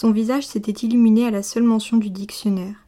Son 0.00 0.12
visage 0.12 0.46
s'était 0.46 0.86
illuminé 0.86 1.26
à 1.26 1.32
la 1.32 1.42
seule 1.42 1.64
mention 1.64 1.96
du 1.96 2.08
dictionnaire. 2.08 2.86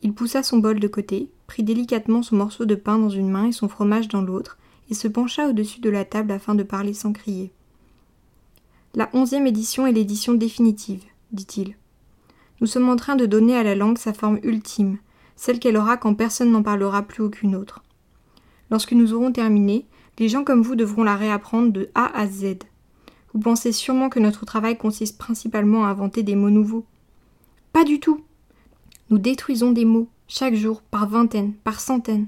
Il 0.00 0.14
poussa 0.14 0.42
son 0.42 0.56
bol 0.56 0.80
de 0.80 0.88
côté, 0.88 1.28
prit 1.46 1.62
délicatement 1.62 2.22
son 2.22 2.36
morceau 2.36 2.64
de 2.64 2.76
pain 2.76 2.98
dans 2.98 3.10
une 3.10 3.28
main 3.28 3.48
et 3.48 3.52
son 3.52 3.68
fromage 3.68 4.08
dans 4.08 4.22
l'autre, 4.22 4.56
et 4.88 4.94
se 4.94 5.06
pencha 5.06 5.50
au-dessus 5.50 5.80
de 5.80 5.90
la 5.90 6.06
table 6.06 6.32
afin 6.32 6.54
de 6.54 6.62
parler 6.62 6.94
sans 6.94 7.12
crier. 7.12 7.52
La 8.94 9.10
onzième 9.12 9.46
édition 9.46 9.86
est 9.86 9.92
l'édition 9.92 10.32
définitive, 10.32 11.02
dit-il. 11.30 11.76
Nous 12.62 12.66
sommes 12.66 12.88
en 12.88 12.96
train 12.96 13.16
de 13.16 13.26
donner 13.26 13.54
à 13.54 13.62
la 13.62 13.74
langue 13.74 13.98
sa 13.98 14.14
forme 14.14 14.40
ultime, 14.42 14.96
celle 15.36 15.58
qu'elle 15.58 15.76
aura 15.76 15.98
quand 15.98 16.14
personne 16.14 16.52
n'en 16.52 16.62
parlera 16.62 17.02
plus 17.02 17.22
aucune 17.22 17.54
autre. 17.54 17.82
Lorsque 18.70 18.92
nous 18.92 19.12
aurons 19.12 19.30
terminé, 19.30 19.84
les 20.18 20.30
gens 20.30 20.44
comme 20.44 20.62
vous 20.62 20.74
devront 20.74 21.04
la 21.04 21.16
réapprendre 21.16 21.70
de 21.70 21.90
A 21.94 22.06
à 22.18 22.26
Z. 22.26 22.60
Vous 23.32 23.40
pensez 23.40 23.72
sûrement 23.72 24.08
que 24.08 24.18
notre 24.18 24.44
travail 24.44 24.76
consiste 24.76 25.18
principalement 25.18 25.84
à 25.84 25.88
inventer 25.88 26.22
des 26.22 26.34
mots 26.34 26.50
nouveaux. 26.50 26.84
Pas 27.72 27.84
du 27.84 28.00
tout. 28.00 28.24
Nous 29.10 29.18
détruisons 29.18 29.72
des 29.72 29.84
mots, 29.84 30.08
chaque 30.26 30.54
jour, 30.54 30.82
par 30.82 31.08
vingtaines, 31.08 31.54
par 31.64 31.80
centaines. 31.80 32.26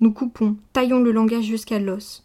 Nous 0.00 0.12
coupons, 0.12 0.56
taillons 0.72 1.00
le 1.00 1.12
langage 1.12 1.44
jusqu'à 1.44 1.78
l'os. 1.78 2.24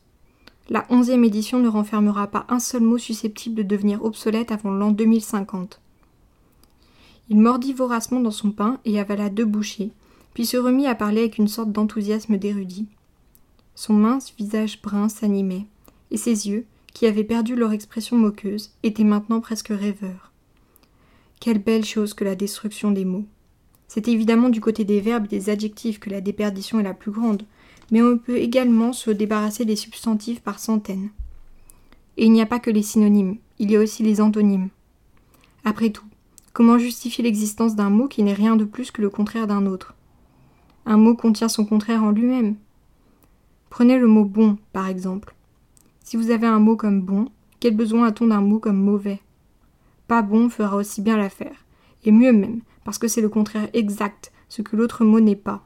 La 0.70 0.86
onzième 0.90 1.26
édition 1.26 1.60
ne 1.60 1.68
renfermera 1.68 2.28
pas 2.28 2.46
un 2.48 2.60
seul 2.60 2.84
mot 2.84 2.98
susceptible 2.98 3.56
de 3.56 3.64
devenir 3.64 4.04
obsolète 4.04 4.52
avant 4.52 4.72
l'an 4.72 4.92
2050. 4.92 5.82
Il 7.30 7.40
mordit 7.40 7.74
voracement 7.74 8.20
dans 8.20 8.32
son 8.32 8.52
pain 8.52 8.80
et 8.86 9.00
avala 9.00 9.30
deux 9.30 9.46
bouchées, 9.46 9.92
puis 10.34 10.46
se 10.46 10.58
remit 10.58 10.88
à 10.88 10.96
parler 10.96 11.22
avec 11.22 11.38
une 11.38 11.48
sorte 11.48 11.72
d'enthousiasme 11.72 12.38
d'érudit. 12.38 12.88
Son 13.76 13.94
mince 13.94 14.34
visage 14.38 14.82
brun 14.82 15.10
s'animait, 15.10 15.66
et 16.12 16.18
ses 16.18 16.48
yeux, 16.48 16.66
qui 16.94 17.08
avaient 17.08 17.24
perdu 17.24 17.56
leur 17.56 17.72
expression 17.72 18.18
moqueuse, 18.18 18.72
étaient 18.84 19.04
maintenant 19.04 19.42
presque 19.42 19.70
rêveurs. 19.70 20.32
Quelle 21.40 21.60
belle 21.60 21.86
chose 21.86 22.14
que 22.14 22.24
la 22.24 22.36
destruction 22.36 22.92
des 22.92 23.06
mots. 23.06 23.26
C'est 23.88 24.08
évidemment 24.08 24.50
du 24.50 24.62
côté 24.62 24.86
des 24.86 25.02
verbes 25.02 25.26
et 25.26 25.38
des 25.38 25.50
adjectifs 25.50 26.00
que 26.00 26.10
la 26.10 26.22
déperdition 26.22 26.80
est 26.80 26.84
la 26.84 26.94
plus 26.94 27.12
grande, 27.12 27.44
mais 27.92 28.02
on 28.02 28.18
peut 28.18 28.38
également 28.38 28.94
se 28.94 29.12
débarrasser 29.12 29.66
des 29.66 29.76
substantifs 29.76 30.42
par 30.42 30.60
centaines. 30.60 31.10
Et 32.18 32.26
il 32.26 32.32
n'y 32.32 32.42
a 32.42 32.46
pas 32.46 32.60
que 32.60 32.72
les 32.72 32.84
synonymes, 32.84 33.38
il 33.60 33.72
y 33.72 33.76
a 33.76 33.80
aussi 33.80 34.04
les 34.04 34.22
antonymes. 34.22 34.70
Après 35.66 35.90
tout, 35.90 36.06
comment 36.54 36.78
justifier 36.78 37.24
l'existence 37.24 37.76
d'un 37.76 37.90
mot 37.90 38.08
qui 38.08 38.24
n'est 38.24 38.34
rien 38.34 38.56
de 38.56 38.66
plus 38.66 38.92
que 38.92 39.02
le 39.02 39.10
contraire 39.10 39.48
d'un 39.48 39.66
autre? 39.66 39.96
Un 40.86 40.98
mot 40.98 41.16
contient 41.16 41.50
son 41.50 41.66
contraire 41.66 42.04
en 42.04 42.12
lui-même. 42.12 42.56
Prenez 43.70 43.98
le 43.98 44.08
mot 44.08 44.26
bon, 44.26 44.58
par 44.72 44.88
exemple. 44.88 45.34
Si 46.04 46.18
vous 46.18 46.32
avez 46.32 46.48
un 46.48 46.60
mot 46.60 46.76
comme 46.76 47.02
bon, 47.02 47.30
quel 47.62 47.76
besoin 47.76 48.08
a-t-on 48.08 48.28
d'un 48.28 48.42
mot 48.42 48.60
comme 48.60 48.78
mauvais? 48.78 49.22
Pas 50.08 50.22
bon 50.22 50.50
fera 50.50 50.76
aussi 50.76 51.02
bien 51.02 51.16
l'affaire, 51.16 51.66
et 52.04 52.12
mieux 52.12 52.34
même, 52.34 52.60
parce 52.84 52.98
que 52.98 53.08
c'est 53.08 53.22
le 53.22 53.30
contraire 53.30 53.70
exact, 53.74 54.34
ce 54.50 54.62
que 54.62 54.76
l'autre 54.76 55.06
mot 55.06 55.22
n'est 55.22 55.38
pas. 55.38 55.66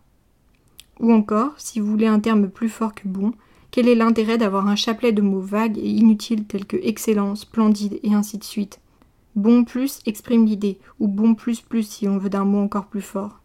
Ou 1.00 1.12
encore, 1.12 1.54
si 1.58 1.80
vous 1.80 1.90
voulez 1.90 2.06
un 2.06 2.20
terme 2.20 2.50
plus 2.50 2.70
fort 2.70 2.94
que 2.94 3.08
bon, 3.08 3.34
quel 3.72 3.88
est 3.88 3.96
l'intérêt 3.96 4.38
d'avoir 4.38 4.68
un 4.68 4.76
chapelet 4.76 5.12
de 5.12 5.24
mots 5.24 5.42
vagues 5.42 5.80
et 5.80 5.90
inutiles 5.90 6.46
tels 6.46 6.66
que 6.66 6.78
excellent, 6.78 7.36
splendide 7.36 8.00
et 8.04 8.14
ainsi 8.14 8.38
de 8.38 8.44
suite? 8.44 8.80
Bon 9.36 9.64
plus 9.64 10.00
exprime 10.06 10.46
l'idée, 10.46 10.80
ou 11.00 11.08
bon 11.08 11.34
plus 11.34 11.62
plus 11.62 11.84
si 11.84 12.08
on 12.08 12.20
veut 12.20 12.30
d'un 12.30 12.46
mot 12.46 12.60
encore 12.60 12.86
plus 12.86 13.02
fort. 13.02 13.42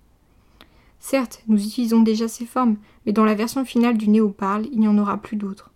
Certes, 1.01 1.43
nous 1.49 1.63
utilisons 1.67 2.01
déjà 2.01 2.29
ces 2.29 2.47
formes, 2.47 2.77
mais 3.07 3.13
dans 3.13 3.25
la 3.25 3.35
version 3.35 3.65
finale 3.65 3.97
du 3.97 4.09
néo-parle, 4.09 4.67
il 4.73 4.81
n'y 4.81 4.89
en 4.89 4.99
aura 4.99 5.17
plus 5.17 5.37
d'autres. 5.37 5.71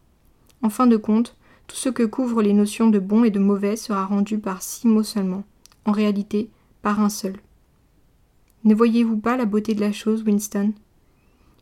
En 0.67 0.69
fin 0.69 0.89
de 0.89 0.97
compte, 0.97 1.37
tout 1.69 1.77
ce 1.77 1.89
que 1.89 2.03
couvrent 2.03 2.43
les 2.43 2.53
notions 2.53 2.91
de 2.91 2.99
bon 2.99 3.23
et 3.23 3.31
de 3.31 3.39
mauvais 3.39 3.77
sera 3.77 4.05
rendu 4.05 4.41
par 4.41 4.63
six 4.63 4.89
mots 4.89 5.05
seulement, 5.05 5.45
en 5.85 5.93
réalité 5.93 6.51
par 6.83 6.99
un 6.99 7.09
seul. 7.09 7.37
Ne 8.65 8.75
voyez-vous 8.75 9.17
pas 9.17 9.37
la 9.37 9.45
beauté 9.45 9.77
de 9.77 9.81
la 9.81 9.93
chose, 9.93 10.25
Winston? 10.25 10.73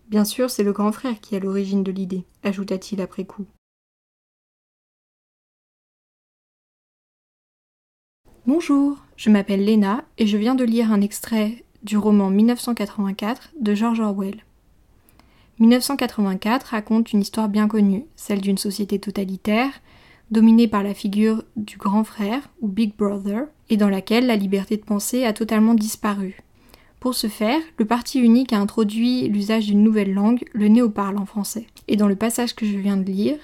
Bien 0.09 0.25
sûr, 0.25 0.48
c'est 0.48 0.62
le 0.62 0.72
grand 0.72 0.91
frère 0.91 1.20
qui 1.20 1.37
à 1.37 1.38
l'origine 1.38 1.82
de 1.82 1.93
l'idée, 1.93 2.25
ajouta-t-il 2.44 3.03
après 3.03 3.26
coup. 3.26 3.44
Bonjour, 8.47 9.04
je 9.19 9.28
m'appelle 9.28 9.66
Lena 9.66 10.06
et 10.16 10.26
je 10.26 10.38
viens 10.38 10.54
de 10.54 10.64
lire 10.64 10.91
un 10.91 11.03
extrait 11.03 11.66
du 11.82 11.98
roman 11.98 12.31
1984 12.31 13.50
de 13.60 13.75
George 13.75 14.00
Orwell. 14.00 14.43
1984 15.59 16.65
raconte 16.65 17.12
une 17.12 17.20
histoire 17.20 17.48
bien 17.48 17.69
connue, 17.69 18.04
celle 18.16 18.41
d'une 18.41 18.59
société 18.59 18.98
totalitaire, 18.98 19.70
dominée 20.31 20.69
par 20.69 20.82
la 20.82 20.94
figure 20.94 21.44
du 21.56 21.76
grand 21.76 22.04
frère 22.04 22.48
ou 22.60 22.69
Big 22.69 22.97
Brother, 22.97 23.44
et 23.70 23.76
dans 23.76 23.88
laquelle 23.88 24.26
la 24.26 24.37
liberté 24.37 24.76
de 24.76 24.84
penser 24.84 25.25
a 25.25 25.32
totalement 25.32 25.75
disparu, 25.75 26.44
pour 27.04 27.14
ce 27.14 27.26
faire, 27.26 27.60
le 27.76 27.84
parti 27.84 28.19
unique 28.19 28.54
a 28.54 28.59
introduit 28.59 29.28
l'usage 29.28 29.66
d'une 29.66 29.82
nouvelle 29.82 30.14
langue, 30.14 30.43
le 30.54 30.69
néo-parle 30.69 31.19
en 31.19 31.26
français. 31.26 31.66
Et 31.87 31.97
dans 31.97 32.09
le 32.09 32.16
passage 32.16 32.54
que 32.54 32.64
je 32.64 32.78
viens 32.78 32.97
de 32.97 33.04
lire, 33.04 33.37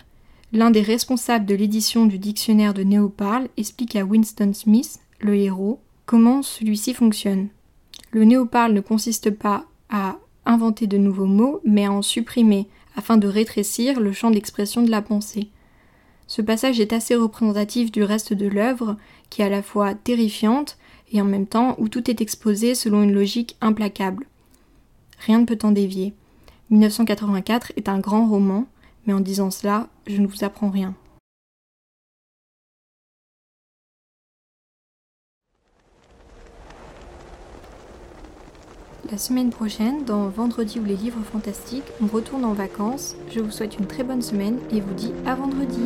l'un 0.54 0.70
des 0.70 0.81
responsables 0.81 1.44
de 1.44 1.54
l'édition 1.54 2.06
du 2.06 2.19
dictionnaire 2.19 2.72
de 2.72 2.84
néo-parle 2.84 3.49
explique 3.59 3.97
à 3.97 4.06
Winston 4.06 4.54
Smith, 4.54 5.00
le 5.19 5.37
héros, 5.37 5.78
comment 6.06 6.41
celui-ci 6.41 6.94
fonctionne. 6.94 7.49
Le 8.12 8.25
néo-parle 8.25 8.72
ne 8.72 8.81
consiste 8.81 9.31
pas 9.31 9.66
à 9.91 10.16
inventer 10.47 10.87
de 10.87 10.99
nouveaux 10.99 11.27
mots, 11.27 11.61
mais 11.65 11.87
à 11.87 11.93
en 11.93 12.03
supprimer, 12.03 12.69
afin 12.97 13.17
de 13.17 13.28
rétrécir 13.28 14.01
le 14.01 14.12
champ 14.12 14.31
d'expression 14.31 14.83
de 14.83 14.91
la 14.91 15.03
pensée. 15.03 15.49
Ce 16.27 16.43
passage 16.43 16.81
est 16.81 16.93
assez 16.93 17.15
représentatif 17.15 17.91
du 17.91 18.03
reste 18.03 18.33
de 18.33 18.47
l'œuvre, 18.47 18.97
qui 19.31 19.43
est 19.43 19.47
à 19.47 19.49
la 19.49 19.62
fois 19.62 19.95
terrifiante 19.95 20.79
et 21.12 21.21
en 21.21 21.25
même 21.25 21.47
temps 21.47 21.75
où 21.79 21.89
tout 21.89 22.11
est 22.11 22.21
exposé 22.21 22.75
selon 22.75 23.03
une 23.03 23.12
logique 23.12 23.56
implacable. 23.61 24.27
Rien 25.19 25.41
ne 25.41 25.45
peut 25.45 25.59
en 25.62 25.73
dévier. 25.73 26.15
1984 26.71 27.73
est 27.77 27.89
un 27.89 27.99
grand 27.99 28.29
roman, 28.29 28.67
mais 29.06 29.12
en 29.12 29.21
disant 29.21 29.50
cela, 29.50 29.89
je 30.06 30.21
ne 30.21 30.27
vous 30.27 30.45
apprends 30.45 30.71
rien. 30.71 30.95
La 39.10 39.19
semaine 39.19 39.50
prochaine, 39.50 40.04
dans 40.04 40.28
Vendredi 40.28 40.78
ou 40.78 40.84
les 40.84 40.94
livres 40.94 41.22
fantastiques, 41.32 41.82
on 42.00 42.06
retourne 42.06 42.44
en 42.44 42.53
vacances. 42.53 43.16
Je 43.34 43.41
vous 43.41 43.50
souhaite 43.50 43.76
une 43.76 43.87
très 43.87 44.04
bonne 44.04 44.22
semaine 44.22 44.60
et 44.71 44.81
vous 44.81 44.94
dis 44.94 45.12
à 45.26 45.34
vendredi. 45.34 45.81